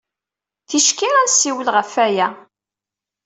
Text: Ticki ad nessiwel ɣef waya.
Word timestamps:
Ticki 0.69 1.07
ad 1.17 1.25
nessiwel 1.27 1.67
ɣef 1.75 1.91
waya. 1.97 2.27